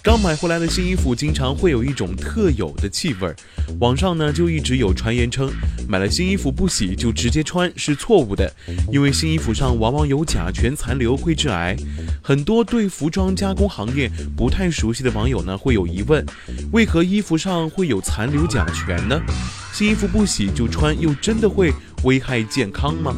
[0.00, 3.34] 刚买回来的新衣服经常会有一种特有的气味儿，
[3.80, 5.50] 网上呢就一直有传言称，
[5.88, 8.50] 买了新衣服不洗就直接穿是错误的，
[8.92, 11.76] 因为新衣服上往往有甲醛残留会致癌。
[12.22, 16.24] 很多对服装加工行业不太熟悉的网友呢会有疑问，
[16.72, 19.20] 为何衣服上会有残留甲醛呢？
[19.72, 21.72] 新衣服不洗就穿又真的会
[22.04, 23.12] 危害健康吗？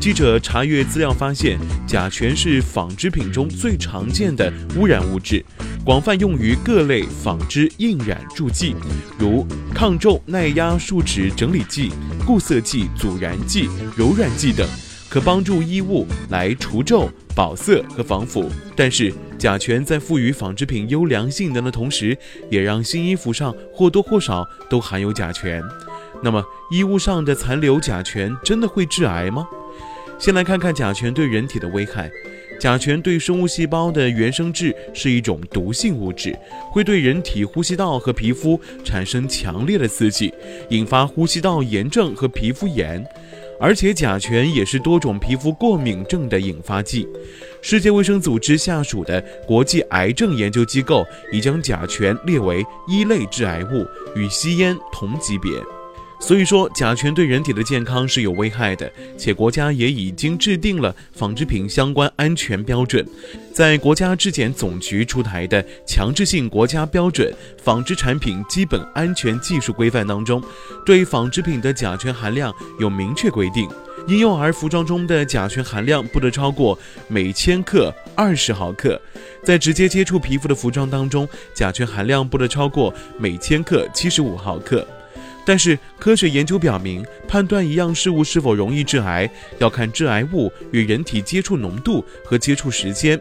[0.00, 5.44] 记者查阅资料发现，甲醛是纺织品中最常见的污染物质，
[5.82, 8.76] 广泛用于各类纺织印染助剂，
[9.18, 11.90] 如抗皱耐压树脂整理剂、
[12.26, 13.66] 固色剂、阻燃剂、
[13.96, 14.68] 柔软剂等，
[15.08, 18.50] 可帮助衣物来除皱、保色和防腐。
[18.76, 22.16] 但是，甲醛在赋予纺织品优良性能的同时，
[22.50, 25.62] 也让新衣服上或多或少都含有甲醛。
[26.22, 29.48] 那么，衣物上的残留甲醛真的会致癌吗？
[30.18, 32.10] 先来看看甲醛对人体的危害。
[32.60, 36.38] 甲醛对生物细胞的原生质是一种毒性物质，
[36.70, 40.30] 会对人体呼吸道和皮肤产生强烈的刺激，
[40.68, 43.02] 引发呼吸道炎症和皮肤炎。
[43.58, 47.08] 而且甲醛也是多种皮肤过敏症的引发剂。
[47.62, 55.50] 世界卫生组织下属的国际癌症研究机构已将甲醛列为一类致癌物，与吸烟同级别。
[56.22, 63.04] 所以说，甲醛对人体的健康是有危害的，且国家也已经制定了纺织品相关安全标准。
[63.52, 70.40] 在国家质检总局出台的强制性国家标准《纺织产品基本安全技术规范》当中，
[70.84, 73.68] 对纺织品的甲醛含量有明确规定：
[74.06, 78.94] 婴幼儿服装中的甲醛含量不得超过每千克二十毫克；
[79.42, 84.86] 在直接接触皮肤的服装当中，甲醛含量不得超过每千克七十五毫克。
[85.50, 89.28] 但是，科学研究表明，判断一样事物是否容易致癌，
[89.58, 93.20] 要看致癌物与人体接触浓度和接触时间。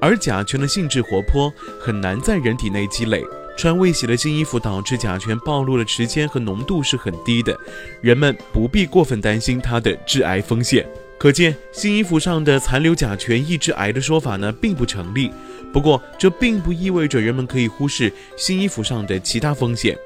[0.00, 3.20] 而甲醛的性质活泼，很难在人体内积累。
[3.56, 7.58] 穿未洗的新衣服导致甲醛暴露的时间和浓度是很低的，
[8.00, 10.86] 人们不必过分担心它的致癌风险。
[11.18, 15.32] 可见，新衣服上的残留甲醛易致癌的说法呢，并不成立。
[15.72, 19.98] 不过，这并不意味着人们可以忽视新衣服上的其他风险。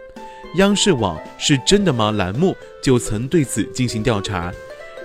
[0.57, 2.11] 央视网是真的吗？
[2.11, 4.53] 栏目就曾对此进行调查，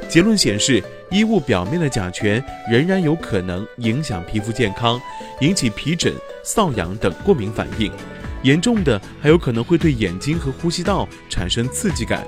[0.10, 5.00] 结论显示，衣物表面的甲醛仍然有可能影响皮肤健康，
[5.42, 6.12] 引起皮疹、
[6.44, 7.92] 瘙痒等过敏反应，
[8.42, 12.26] 严重的还有可能会对眼睛和呼吸道产生刺激感。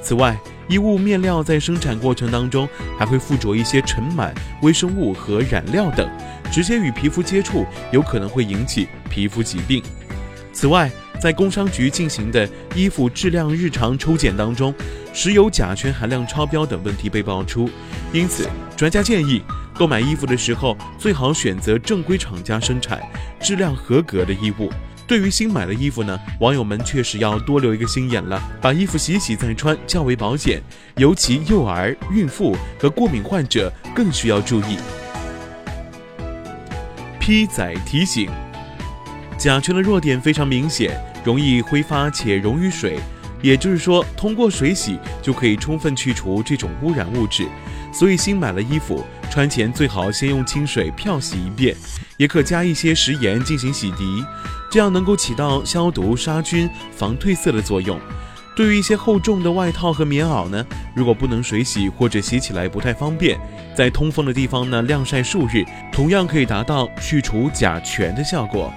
[0.00, 0.38] 此外，
[0.68, 4.30] 衣物面料在生产过程当中还会附着一些尘螨、
[4.62, 6.08] 微生物和染料等，
[6.52, 9.82] 直接与皮肤接触，有可能会引起皮肤疾病。
[10.52, 10.88] 此外，
[11.20, 14.74] 在工商局进行的衣服质量日常抽检当中，
[15.12, 17.68] 时有甲醛含量超标等问题被爆出。
[18.10, 19.42] 因此，专家建议
[19.74, 22.98] 购买衣服的时候最好选择正规厂家生产、
[23.38, 24.72] 质量合格的衣物。
[25.06, 30.62] 对于新买的衣服呢，网友们确实要多留一个心眼了，把衣服洗洗再穿较为保险。
[30.96, 34.78] 尤其幼儿、孕妇和过敏患者更需要注意。
[37.18, 38.30] P 仔提醒：
[39.36, 40.98] 甲醛的弱点非常明显。
[41.24, 42.98] 容易挥发且溶于水，
[43.42, 47.46] 也就是说，通过水洗就可以充分去除这种污染物质。
[47.92, 51.74] 所以，新买了衣服穿前最好先用清水漂洗一遍，
[52.16, 54.24] 也可加一些食盐进行洗涤，
[54.70, 57.98] 这样能够起到消毒、杀菌、防褪色的作用。
[58.54, 60.64] 对于一些厚重的外套和棉袄呢，
[60.94, 63.40] 如果不能水洗或者洗起来不太方便，
[63.74, 68.72] 在通风的地方呢晾晒数日，同样可以达到去除甲醛的效果。